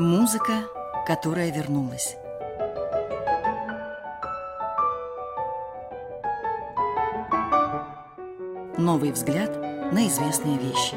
[0.00, 0.64] Музыка,
[1.06, 2.16] которая вернулась.
[8.78, 9.54] Новый взгляд
[9.92, 10.96] на известные вещи.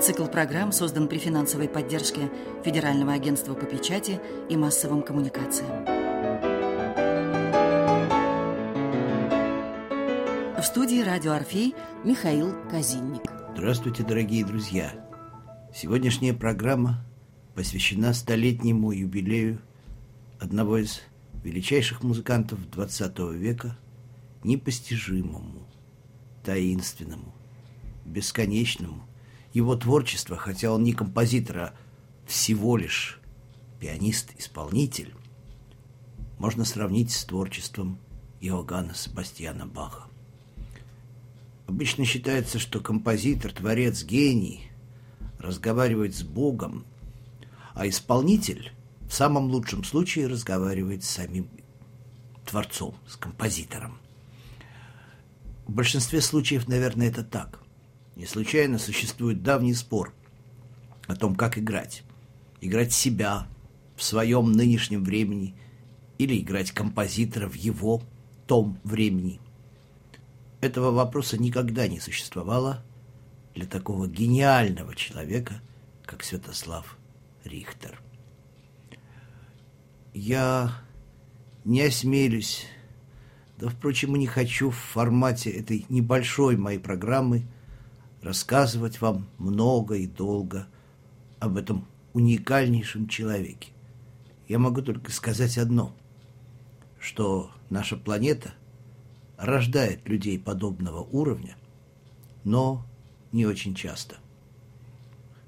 [0.00, 2.30] Цикл программ создан при финансовой поддержке
[2.64, 4.18] Федерального агентства по печати
[4.48, 6.01] и массовым коммуникациям.
[10.72, 13.20] Студии «Радио Орфей» Михаил Казинник.
[13.52, 14.94] Здравствуйте, дорогие друзья!
[15.74, 17.04] Сегодняшняя программа
[17.54, 19.60] посвящена столетнему юбилею
[20.40, 21.02] одного из
[21.44, 23.76] величайших музыкантов XX века,
[24.44, 25.68] непостижимому,
[26.42, 27.34] таинственному,
[28.06, 29.06] бесконечному.
[29.52, 31.74] Его творчество, хотя он не композитор, а
[32.24, 33.20] всего лишь
[33.78, 35.14] пианист-исполнитель,
[36.38, 37.98] можно сравнить с творчеством
[38.40, 40.04] Иоганна Себастьяна Баха.
[41.66, 44.70] Обычно считается, что композитор, творец, гений
[45.38, 46.84] разговаривает с Богом,
[47.74, 48.72] а исполнитель
[49.08, 51.48] в самом лучшем случае разговаривает с самим
[52.44, 53.98] творцом, с композитором.
[55.66, 57.60] В большинстве случаев, наверное, это так.
[58.16, 60.12] Не случайно существует давний спор
[61.06, 62.02] о том, как играть.
[62.60, 63.46] Играть себя
[63.96, 65.54] в своем нынешнем времени
[66.18, 68.02] или играть композитора в его
[68.46, 69.40] том времени–
[70.62, 72.84] этого вопроса никогда не существовало
[73.54, 75.60] для такого гениального человека,
[76.06, 76.96] как Святослав
[77.44, 78.00] Рихтер.
[80.14, 80.72] Я
[81.64, 82.66] не осмелюсь,
[83.58, 87.42] да, впрочем, и не хочу в формате этой небольшой моей программы
[88.22, 90.68] рассказывать вам много и долго
[91.40, 93.70] об этом уникальнейшем человеке.
[94.46, 95.92] Я могу только сказать одно,
[97.00, 98.54] что наша планета–
[99.42, 101.56] рождает людей подобного уровня,
[102.44, 102.86] но
[103.32, 104.16] не очень часто.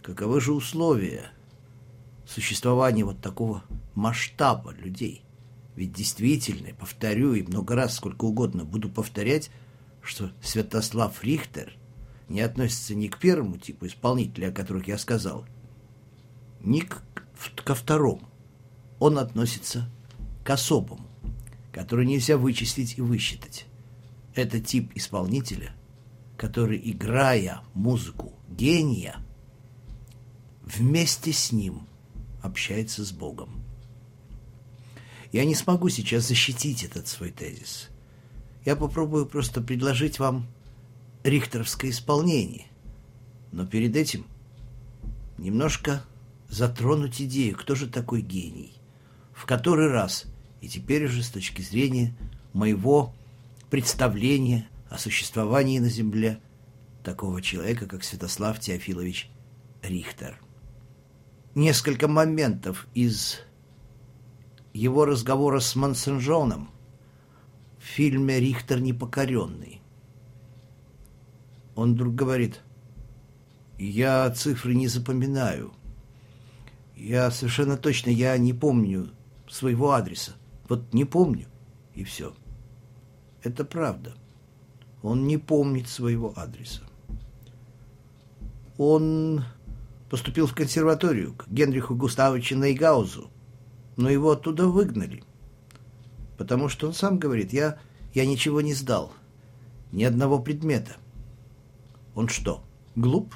[0.02, 1.30] Каковы же условия
[2.26, 3.62] существования вот такого
[3.94, 5.22] масштаба людей?
[5.76, 9.50] Ведь действительно, повторю и много раз, сколько угодно буду повторять,
[10.02, 11.76] что Святослав Рихтер
[12.28, 15.46] не относится ни к первому типу исполнителя, о которых я сказал,
[16.60, 17.02] ни к,
[17.64, 18.28] ко второму.
[18.98, 19.88] Он относится
[20.44, 21.06] к особому,
[21.72, 23.66] который нельзя вычислить и высчитать.
[24.34, 25.72] Это тип исполнителя,
[26.36, 29.16] который, играя музыку гения,
[30.62, 31.86] вместе с ним
[32.42, 33.64] общается с Богом.
[35.32, 37.88] Я не смогу сейчас защитить этот свой тезис.
[38.64, 40.46] Я попробую просто предложить вам
[41.22, 42.66] рихтеровское исполнение.
[43.52, 44.26] Но перед этим
[45.38, 46.04] немножко
[46.48, 48.74] затронуть идею, кто же такой гений.
[49.32, 50.26] В который раз,
[50.60, 52.14] и теперь уже с точки зрения
[52.52, 53.12] моего
[53.74, 56.40] представление о существовании на Земле
[57.02, 59.28] такого человека, как Святослав Теофилович
[59.82, 60.40] Рихтер.
[61.56, 63.40] Несколько моментов из
[64.72, 66.70] его разговора с Мансенжоном
[67.80, 69.80] в фильме «Рихтер непокоренный».
[71.74, 72.60] Он вдруг говорит,
[73.76, 75.72] «Я цифры не запоминаю.
[76.94, 79.10] Я совершенно точно, я не помню
[79.48, 80.34] своего адреса.
[80.68, 81.48] Вот не помню,
[81.96, 82.36] и все».
[83.44, 84.14] Это правда.
[85.02, 86.80] Он не помнит своего адреса.
[88.78, 89.44] Он
[90.08, 93.30] поступил в консерваторию к Генриху Густавовичу Нейгаузу,
[93.96, 95.22] но его оттуда выгнали.
[96.38, 97.78] Потому что он сам говорит, я,
[98.14, 99.12] я ничего не сдал,
[99.92, 100.96] ни одного предмета.
[102.14, 102.64] Он что,
[102.96, 103.34] глуп?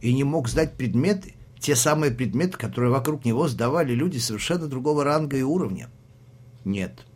[0.00, 5.04] И не мог сдать предметы, те самые предметы, которые вокруг него сдавали люди совершенно другого
[5.04, 5.88] ранга и уровня?
[6.64, 7.06] Нет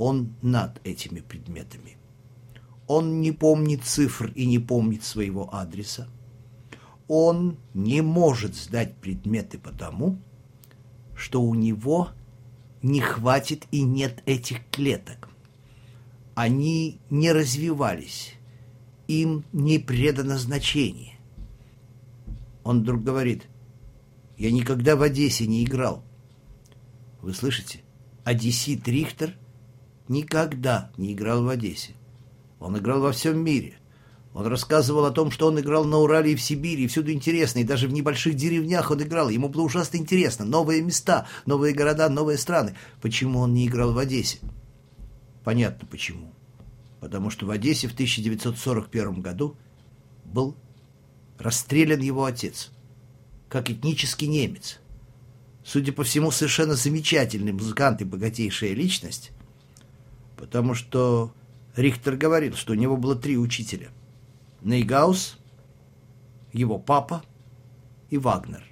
[0.00, 1.98] он над этими предметами.
[2.86, 6.08] Он не помнит цифр и не помнит своего адреса.
[7.06, 10.18] Он не может сдать предметы потому,
[11.14, 12.08] что у него
[12.80, 15.28] не хватит и нет этих клеток.
[16.34, 18.36] Они не развивались,
[19.06, 21.18] им не предано значение.
[22.64, 23.42] Он вдруг говорит,
[24.38, 26.02] я никогда в Одессе не играл.
[27.20, 27.82] Вы слышите?
[28.24, 29.36] Одессит Рихтер
[30.10, 31.94] никогда не играл в Одессе.
[32.58, 33.78] Он играл во всем мире.
[34.34, 37.60] Он рассказывал о том, что он играл на Урале и в Сибири, и всюду интересно,
[37.60, 39.28] и даже в небольших деревнях он играл.
[39.28, 40.44] Ему было ужасно интересно.
[40.44, 42.76] Новые места, новые города, новые страны.
[43.00, 44.38] Почему он не играл в Одессе?
[45.42, 46.32] Понятно почему.
[47.00, 49.56] Потому что в Одессе в 1941 году
[50.24, 50.56] был
[51.38, 52.70] расстрелян его отец,
[53.48, 54.78] как этнический немец.
[55.64, 59.32] Судя по всему, совершенно замечательный музыкант и богатейшая личность,
[60.40, 61.34] потому что
[61.76, 63.90] Рихтер говорил, что у него было три учителя.
[64.62, 65.38] Нейгаус,
[66.52, 67.22] его папа
[68.08, 68.64] и Вагнер.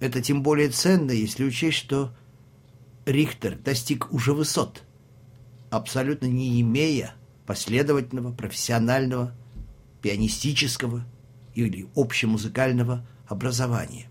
[0.00, 2.12] Это тем более ценно, если учесть, что
[3.04, 4.82] Рихтер достиг уже высот,
[5.70, 7.14] абсолютно не имея
[7.46, 9.34] последовательного, профессионального,
[10.02, 11.04] пианистического
[11.54, 14.08] или общемузыкального образования.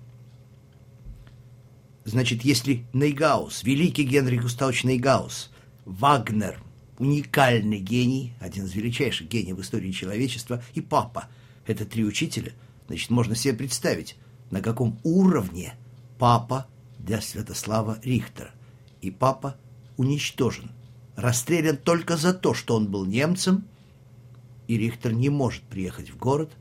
[2.06, 5.52] Значит, если Нейгаус, великий Генрих Густавович Нейгаус,
[5.86, 6.60] Вагнер,
[6.98, 11.28] уникальный гений, один из величайших гениев в истории человечества, и папа,
[11.66, 12.54] это три учителя,
[12.88, 14.18] значит, можно себе представить,
[14.52, 15.76] на каком уровне
[16.18, 16.68] папа
[17.00, 18.52] для Святослава Рихтера.
[19.02, 19.58] И папа
[19.98, 20.72] уничтожен,
[21.16, 23.66] расстрелян только за то, что он был немцем,
[24.68, 26.52] и Рихтер не может приехать в город,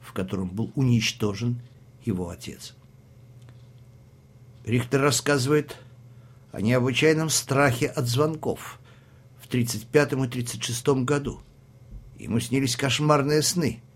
[0.00, 1.60] в котором был уничтожен
[2.04, 2.74] его отец.
[4.64, 5.76] Рихтер рассказывает
[6.52, 8.80] о необычайном страхе от звонков
[9.40, 11.40] в 35 и 36 году.
[12.18, 13.82] Ему снились кошмарные сны–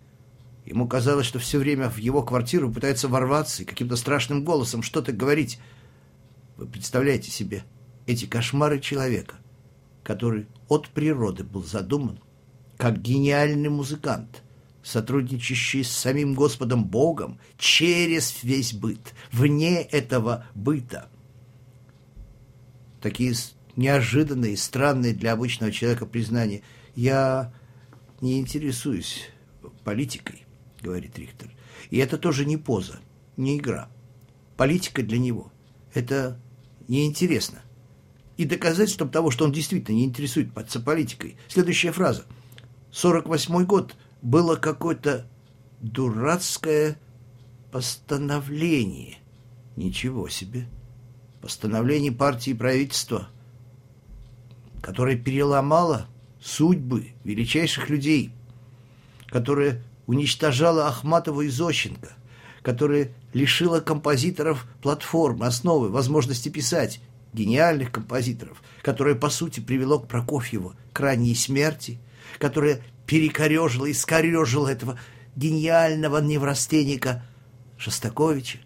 [0.65, 5.12] Ему казалось, что все время в его квартиру пытаются ворваться и каким-то страшным голосом что-то
[5.12, 5.59] говорить.
[6.56, 7.65] Вы представляете себе
[8.06, 9.37] эти кошмары человека,
[10.03, 12.19] который от природы был задуман
[12.79, 14.43] как гениальный музыкант,
[14.83, 21.09] сотрудничающий с самим Господом Богом через весь быт, вне этого быта.
[23.05, 23.35] Такие
[23.77, 26.62] неожиданные, странные для обычного человека признания.
[26.95, 27.53] Я
[28.23, 29.29] не интересуюсь
[29.85, 30.47] политикой
[30.81, 31.51] говорит Рихтер.
[31.91, 33.01] И это тоже не поза,
[33.37, 33.91] не игра.
[34.56, 35.53] Политика для него–
[35.93, 36.41] это
[36.89, 37.61] неинтересно.
[38.39, 42.25] И доказательством того, что он действительно не интересуется политикой, следующая фраза.
[42.91, 45.27] 48 год было какое-то
[45.83, 46.99] дурацкое
[47.71, 49.19] постановление.
[49.77, 50.69] Ничего себе.
[51.44, 53.29] Постановление партии и правительства,
[54.81, 56.06] которое переломало
[56.41, 58.32] судьбы величайших людей,
[59.26, 62.14] которое уничтожала Ахматова и Зощенко,
[62.62, 67.02] которая лишила композиторов платформы, основы, возможности писать,
[67.35, 71.99] гениальных композиторов, которое, по сути, привело к Прокофьеву к ранней смерти,
[72.38, 74.99] которое перекорежило и скорежило этого
[75.37, 77.23] гениального неврастенника
[77.76, 78.61] Шостаковича.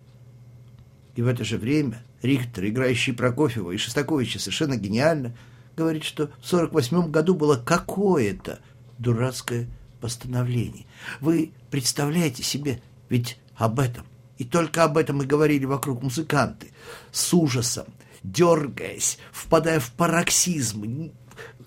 [1.16, 5.36] И в это же время Рихтер, играющий Прокофьева и Шостаковича совершенно гениально,
[5.76, 8.60] говорит, что в 48 году было какое-то
[8.98, 9.68] дурацкое
[10.00, 10.86] постановлений.
[11.20, 14.06] Вы представляете себе, ведь об этом,
[14.36, 16.72] и только об этом и говорили вокруг музыканты,
[17.12, 17.86] с ужасом,
[18.22, 21.12] дергаясь, впадая в пароксизм,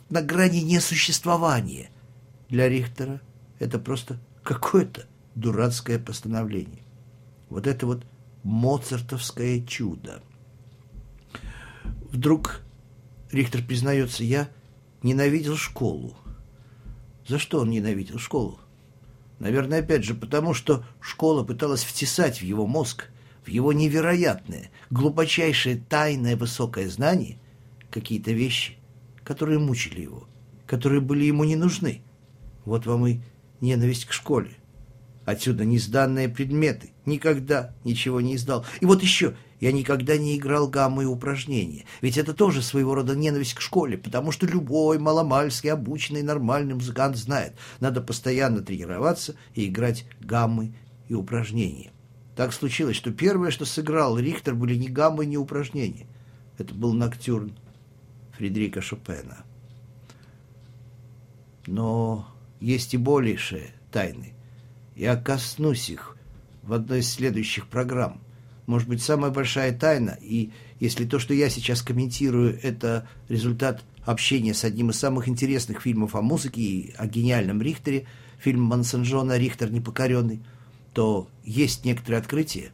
[0.09, 1.89] на грани несуществования.
[2.49, 3.21] Для Рихтера
[3.59, 5.05] это просто какое-то
[5.35, 6.83] дурацкое постановление.
[7.49, 8.05] Вот это вот
[8.43, 10.21] моцартовское чудо.
[12.11, 12.61] Вдруг
[13.31, 14.49] Рихтер признается, я
[15.01, 16.17] ненавидел школу.
[17.25, 18.59] За что он ненавидел школу?
[19.39, 23.07] Наверное, опять же, потому что школа пыталась втесать в его мозг,
[23.45, 27.39] в его невероятное, глубочайшее тайное высокое знание
[27.89, 28.77] какие-то вещи,
[29.23, 30.27] которые мучили его,
[30.67, 32.01] которые были ему не нужны.
[32.65, 33.19] Вот вам и
[33.61, 34.51] ненависть к школе.
[35.25, 36.91] Отсюда несданные предметы.
[37.05, 38.65] Никогда ничего не издал.
[38.79, 41.85] И вот еще, я никогда не играл гаммы и упражнения.
[42.01, 47.17] Ведь это тоже своего рода ненависть к школе, потому что любой маломальский обученный нормальный музыкант
[47.17, 50.73] знает, надо постоянно тренироваться и играть гаммы
[51.07, 51.91] и упражнения.
[52.35, 56.07] Так случилось, что первое, что сыграл Рихтер, были не гаммы, не упражнения.
[56.57, 57.51] Это был ноктюрн
[58.37, 59.45] Фредерика Шопена.
[61.67, 62.27] Но
[62.59, 64.33] есть и большие тайны.
[65.01, 66.15] Я коснусь их
[66.61, 68.21] в одной из следующих программ.
[68.67, 74.53] Может быть, самая большая тайна, и если то, что я сейчас комментирую, это результат общения
[74.53, 78.05] с одним из самых интересных фильмов о музыке и о гениальном Рихтере,
[78.37, 80.43] фильм Мансенжона «Рихтер непокоренный»,
[80.93, 82.71] то есть некоторые открытия,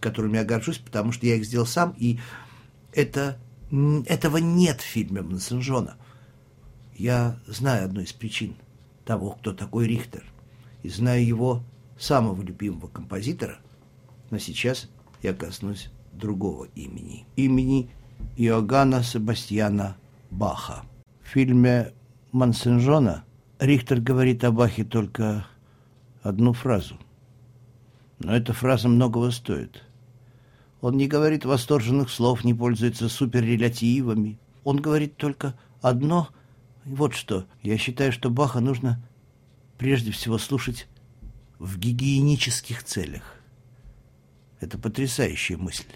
[0.00, 2.20] которыми я горжусь, потому что я их сделал сам, и
[2.92, 3.38] это,
[4.04, 5.96] этого нет в фильме Мансенжона.
[6.94, 8.54] Я знаю одну из причин
[9.06, 10.24] того, кто такой Рихтер–
[10.82, 11.62] и знаю его
[12.00, 13.58] самого любимого композитора,
[14.30, 14.88] но сейчас
[15.22, 17.26] я коснусь другого имени.
[17.36, 17.90] Имени
[18.36, 19.96] Иоганна Себастьяна
[20.30, 20.82] Баха.
[21.22, 21.92] В фильме
[22.32, 23.24] Мансенжона
[23.58, 25.46] Рихтер говорит о Бахе только
[26.22, 26.96] одну фразу.
[28.18, 29.84] Но эта фраза многого стоит.
[30.80, 34.38] Он не говорит восторженных слов, не пользуется суперрелятивами.
[34.64, 36.28] Он говорит только одно.
[36.84, 37.44] вот что.
[37.62, 39.02] Я считаю, что Баха нужно
[39.76, 40.88] прежде всего слушать
[41.60, 43.36] в гигиенических целях.
[44.60, 45.92] Это потрясающая мысль.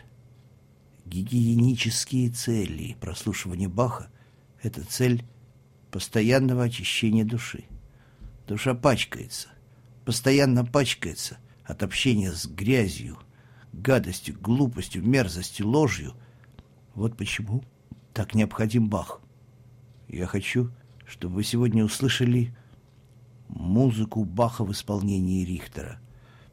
[1.06, 4.10] Гигиенические цели прослушивания Баха–
[4.62, 5.24] Это цель
[5.90, 7.64] постоянного очищения души.
[8.46, 9.48] Душа пачкается,
[10.04, 13.18] постоянно пачкается от общения с грязью,
[13.72, 16.14] гадостью, глупостью, мерзостью, ложью.
[16.94, 17.64] Вот почему
[18.12, 19.20] так необходим Бах.
[20.08, 20.70] Я хочу,
[21.06, 22.54] чтобы вы сегодня услышали
[23.48, 25.98] музыку Баха в исполнении Рихтера.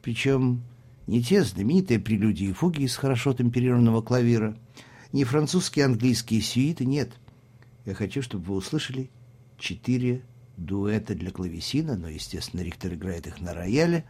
[0.02, 0.62] Причем
[1.06, 4.56] не те знаменитые прелюдии и фуги из хорошо темперированного клавира,
[5.12, 7.12] не французские английские сюиты, нет.
[7.84, 9.10] Я хочу, чтобы вы услышали
[9.58, 10.22] четыре
[10.56, 14.04] дуэта для клавесина, но, естественно, Рихтер играет их на рояле.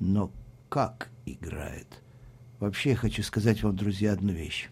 [0.00, 0.32] Но
[0.68, 2.02] как играет?
[2.60, 4.68] Вообще, я хочу сказать вам, друзья, одну вещь.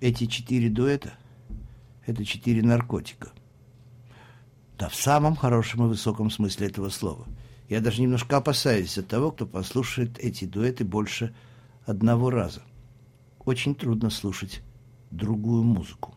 [0.00, 1.14] Эти четыре дуэта—
[2.06, 3.32] это четыре наркотика.
[4.78, 7.26] Да, в самом хорошем и высоком смысле этого слова.
[7.68, 11.34] Я даже немножко опасаюсь от того, кто послушает эти дуэты больше
[11.86, 12.62] одного раза.
[13.44, 14.62] Очень трудно слушать
[15.10, 16.14] другую музыку.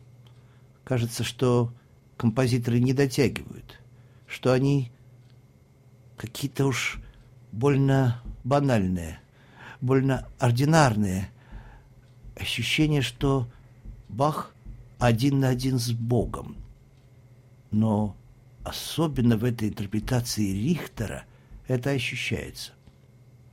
[0.84, 1.72] Кажется, что
[2.18, 3.80] композиторы не дотягивают,
[4.26, 4.92] что они
[6.18, 7.00] какие-то уж
[7.52, 9.20] больно банальные,
[9.82, 11.30] больно ординарные.
[12.36, 13.48] Ощущение, что
[14.10, 14.54] Бах
[15.00, 16.58] один на один с Богом.
[17.72, 18.16] Но
[18.67, 21.25] особенно в этой интерпретации Рихтера
[21.67, 22.74] это ощущается.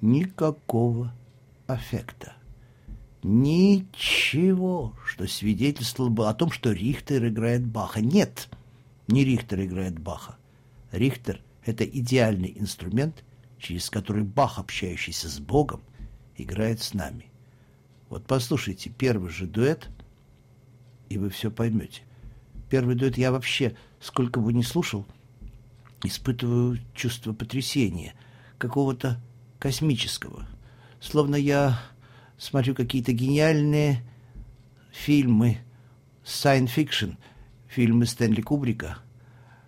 [0.00, 1.14] Никакого
[1.66, 2.34] аффекта.
[3.22, 8.00] Ничего, что свидетельствовало бы о том, что Рихтер играет Баха.
[8.00, 8.48] Нет,
[9.08, 10.36] не Рихтер играет Баха.
[10.92, 13.24] Рихтер— это идеальный инструмент,
[13.58, 15.80] через который Бах, общающийся с Богом,
[16.36, 17.30] играет с нами.
[18.10, 19.88] Вот послушайте первый же дуэт,
[21.08, 22.02] и вы все поймете.
[22.70, 25.06] Первый дуэт я вообще, сколько бы ни слушал,
[26.02, 28.14] испытываю чувство потрясения,
[28.58, 29.20] какого-то
[29.58, 30.46] космического.
[31.00, 31.80] Словно я
[32.38, 34.02] смотрю какие-то гениальные
[34.92, 35.58] фильмы,
[36.24, 37.16] science-fiction,
[37.68, 38.98] фильмы Стэнли Кубрика,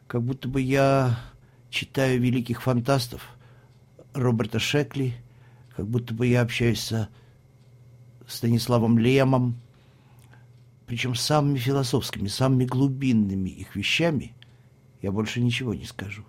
[0.06, 1.18] как будто бы я
[1.70, 3.36] читаю великих фантастов
[4.14, 5.14] Роберта Шекли,
[5.74, 7.08] как будто бы я общаюсь со
[8.26, 9.60] Станиславом Лемом,
[10.86, 14.36] причем самыми философскими, самыми глубинными их вещами
[15.02, 16.24] я больше ничего не скажу.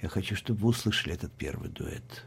[0.00, 2.24] Я хочу, чтобы вы услышали этот первый дуэт.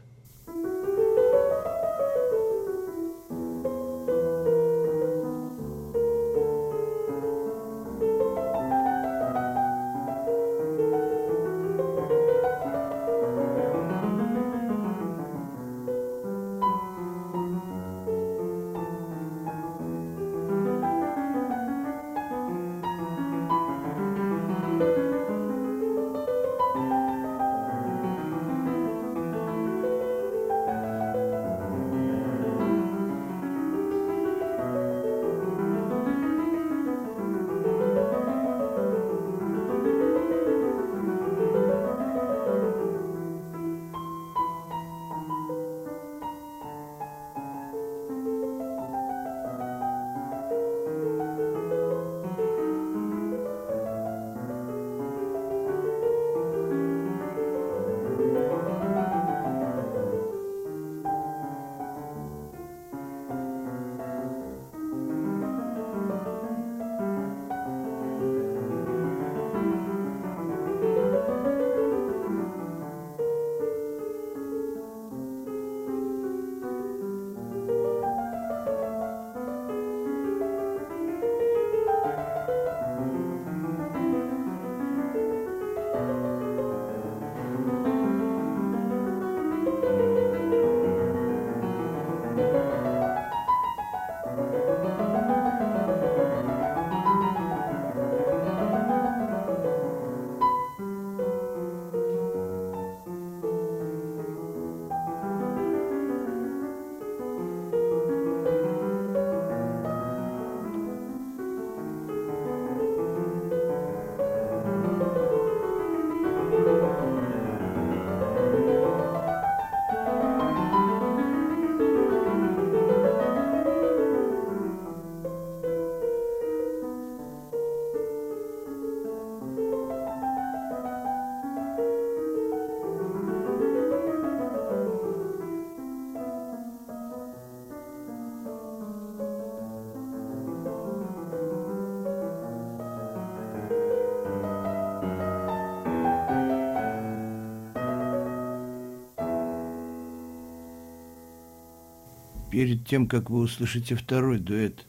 [152.60, 154.86] Перед тем, как вы услышите второй дуэт,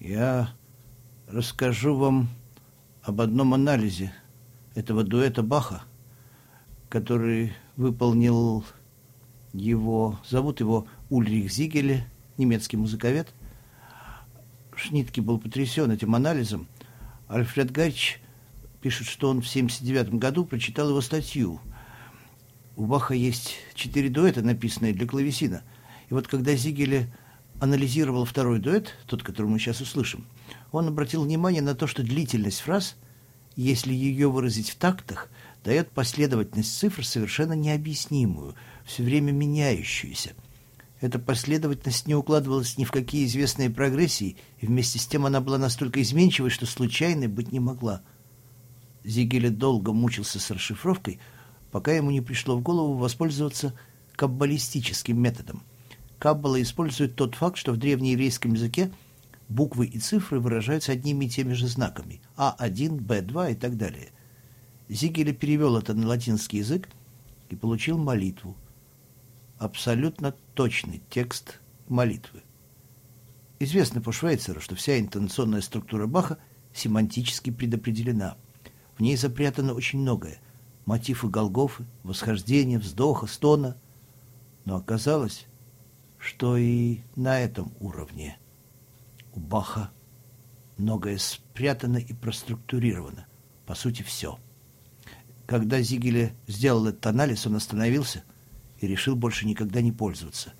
[0.00, 0.48] я
[1.28, 2.30] расскажу вам
[3.02, 4.14] об одном анализе
[4.74, 5.82] этого дуэта Баха,
[6.88, 8.64] который выполнил
[9.52, 12.06] его, зовут его Ульрих Зигеле,
[12.38, 13.28] немецкий музыковед.
[14.74, 16.66] Шнитке был потрясен этим анализом.
[17.28, 18.22] Альфред Гайч
[18.80, 21.60] пишет, что он в 1979 году прочитал его статью.
[22.74, 25.62] У Баха есть четыре дуэта, написанные для клавесина.
[26.14, 27.12] И вот когда Зигеле
[27.58, 30.28] анализировал второй дуэт, тот, который мы сейчас услышим,
[30.70, 32.94] он обратил внимание на то, что длительность фраз,
[33.56, 35.28] если ее выразить в тактах,
[35.64, 38.54] дает последовательность цифр совершенно необъяснимую,
[38.84, 40.34] все время меняющуюся.
[41.00, 45.58] Эта последовательность не укладывалась ни в какие известные прогрессии, и вместе с тем она была
[45.58, 48.02] настолько изменчивой, что случайной быть не могла.
[49.02, 51.18] Зигеле долго мучился с расшифровкой,
[51.72, 53.74] пока ему не пришло в голову воспользоваться
[54.14, 55.64] каббалистическим методом.
[56.24, 58.90] Каббала использует тот факт, что в древнееврейском языке
[59.50, 64.08] буквы и цифры выражаются одними и теми же знаками А1, Б2 и так далее.
[64.88, 66.88] Зигеле перевел это на латинский язык
[67.50, 68.56] и получил молитву.
[69.58, 72.42] Абсолютно точный текст молитвы.
[73.58, 76.38] Известно по Швейцеру, что вся интонационная структура Баха
[76.72, 78.38] семантически предопределена.
[78.96, 80.40] В ней запрятано очень многое.
[80.86, 83.76] Мотивы Голгофы, восхождения, вздоха, стона.
[84.64, 85.46] Но оказалось,
[86.24, 88.38] что и на этом уровне
[89.34, 89.90] у Баха
[90.78, 93.26] многое спрятано и проструктурировано.
[93.66, 94.38] По сути, все.
[95.46, 98.24] Когда Зигеле сделал этот анализ, он остановился
[98.80, 100.54] и решил больше никогда не пользоваться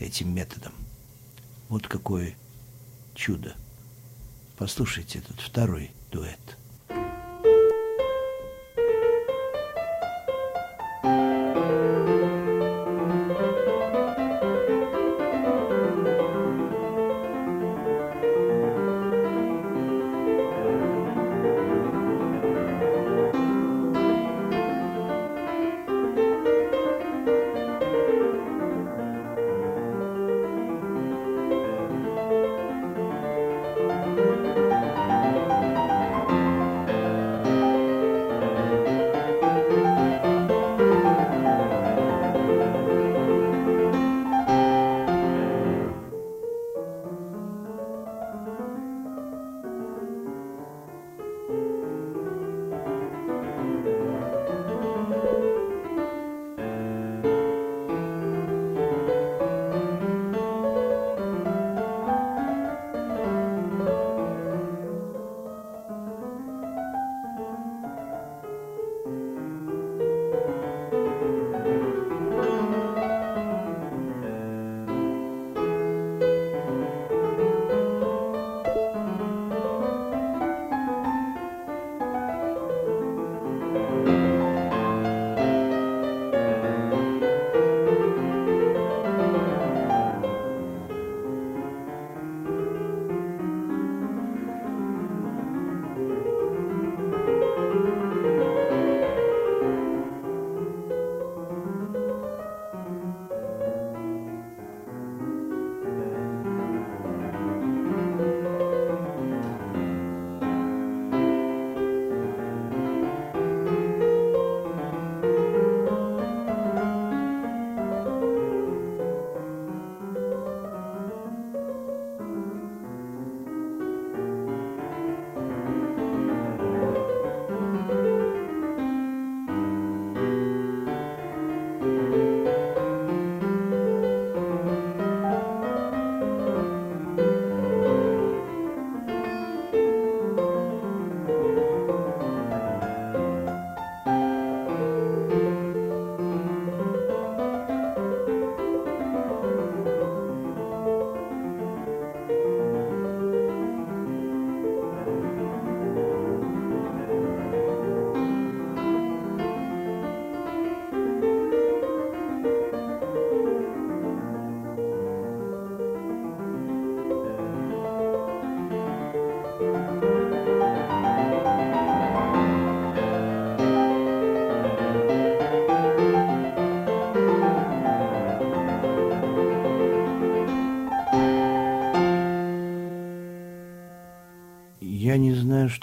[0.00, 0.72] этим методом.
[1.68, 2.34] Вот какое
[3.14, 3.54] чудо.
[4.56, 6.58] Послушайте этот второй дуэт.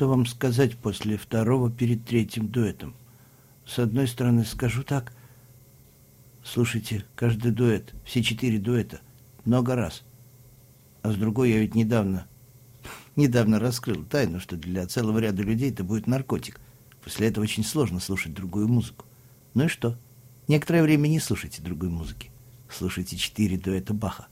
[0.01, 2.95] Что вам сказать после второго перед третьим дуэтом.
[3.67, 5.13] С одной стороны, скажу так.
[6.43, 9.01] Слушайте, каждый дуэт, все четыре дуэта,
[9.45, 10.01] много раз.
[11.03, 12.25] А с другой, я ведь недавно
[13.15, 16.59] недавно раскрыл тайну, что для целого ряда людей это будет наркотик.
[17.03, 19.05] После этого очень сложно слушать другую музыку.
[19.53, 19.99] Ну и что?
[20.47, 22.31] Некоторое время не слушайте другой музыки.
[22.71, 24.25] Слушайте четыре дуэта Баха.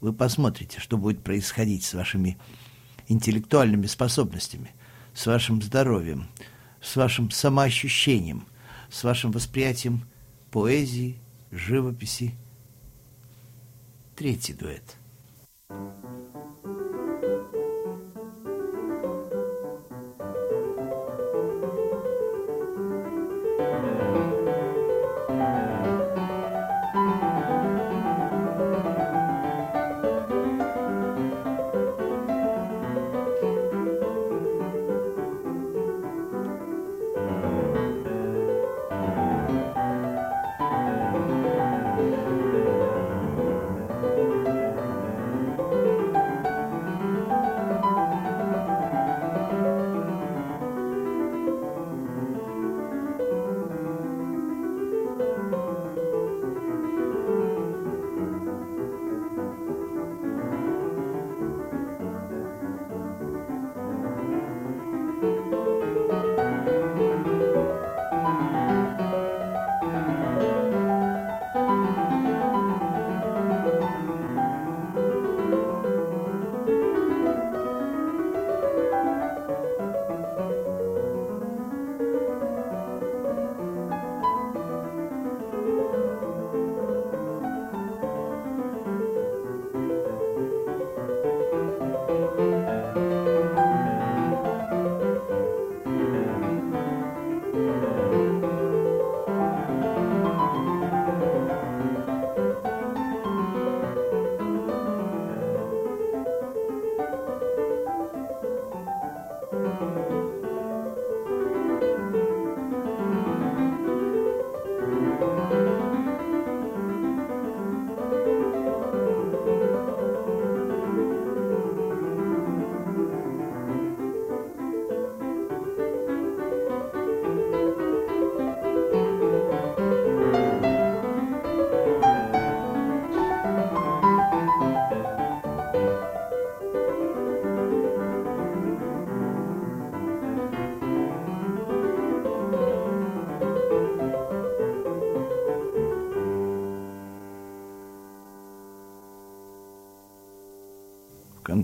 [0.00, 2.36] Вы посмотрите, что будет происходить с вашими
[3.06, 4.72] интеллектуальными способностями,
[5.14, 6.28] с вашим здоровьем,
[6.82, 8.46] с вашим самоощущением,
[8.90, 10.06] с вашим восприятием
[10.50, 11.18] поэзии,
[11.50, 12.34] живописи.
[14.16, 14.96] Третий дуэт.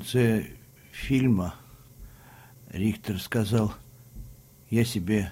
[0.00, 0.46] Конце
[0.92, 1.56] фильма
[2.70, 3.74] Рихтер сказал,
[4.70, 5.30] я себе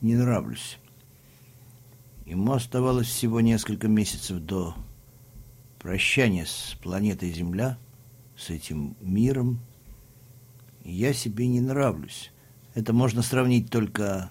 [0.00, 0.78] не нравлюсь.
[2.24, 4.74] Ему оставалось всего несколько месяцев до
[5.78, 7.78] прощания с планетой Земля,
[8.38, 9.60] с этим миром.
[10.82, 12.32] Я себе не нравлюсь.
[12.74, 14.30] Это можно сравнить только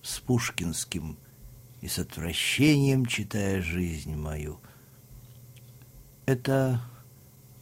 [0.00, 1.18] с Пушкинским
[1.80, 4.60] и с отвращением, читая жизнь мою.
[6.24, 6.80] Это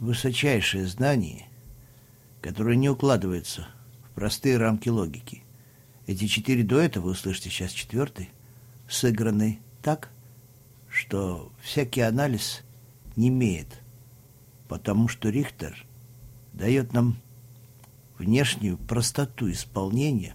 [0.00, 1.46] высочайшее знание,
[2.42, 3.68] которое не укладывается
[4.04, 5.44] в простые рамки логики.
[6.06, 8.30] Эти четыре дуэта, вы услышите сейчас четвертый,
[8.88, 10.10] сыграны так,
[10.88, 12.62] что всякий анализ
[13.16, 13.68] не имеет,
[14.68, 15.86] потому что Рихтер
[16.52, 17.16] дает нам
[18.18, 20.34] внешнюю простоту исполнения,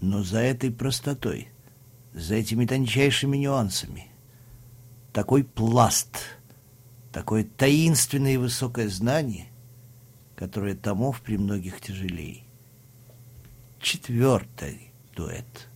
[0.00, 1.48] но за этой простотой,
[2.14, 4.06] за этими тончайшими нюансами,
[5.12, 6.18] такой пласт,
[7.12, 9.48] такое таинственное и высокое знание—
[10.36, 12.44] которое томов при многих тяжелей.
[13.80, 15.68] Четвертый дуэт.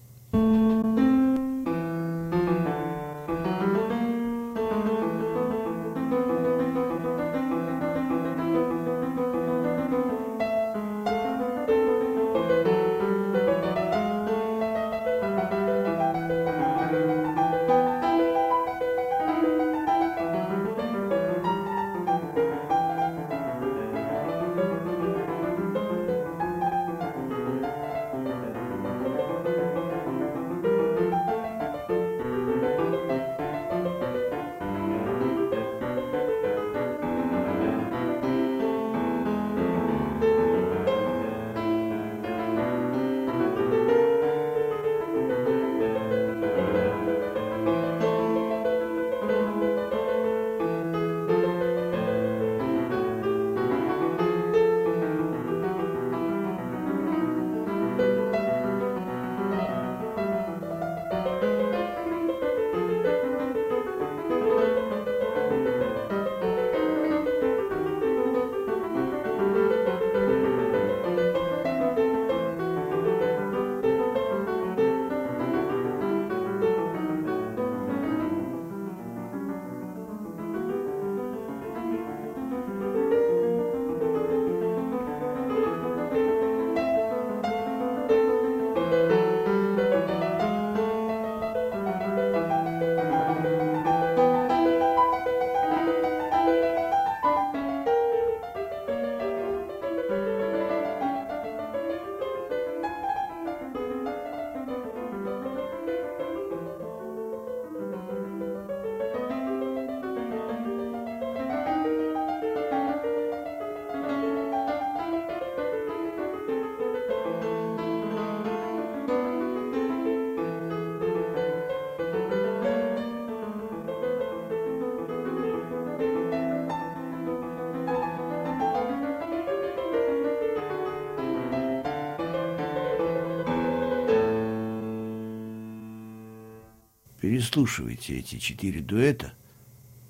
[137.41, 139.33] Переслушивайте эти четыре дуэта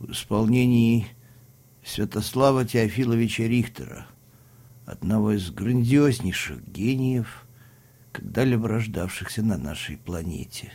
[0.01, 1.07] в исполнении
[1.85, 4.09] Святослава Теофиловича Рихтера,
[4.85, 7.47] одного из грандиознейших гениев,
[8.11, 10.73] когда-либо рождавшихся на нашей планете.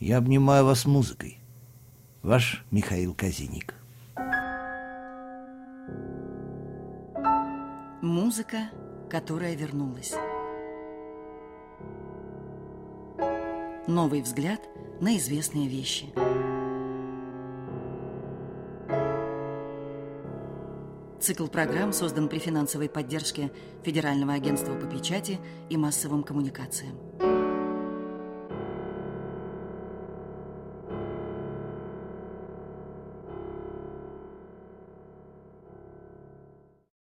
[0.00, 1.36] Я обнимаю вас музыкой.
[2.22, 3.74] Ваш Михаил Казиник.
[8.00, 8.70] Музыка,
[9.10, 10.14] которая вернулась.
[13.86, 14.60] Новый взгляд
[15.02, 16.06] на известные вещи.
[21.20, 26.96] Цикл программ создан при финансовой поддержке Федерального агентства по печати и массовым коммуникациям.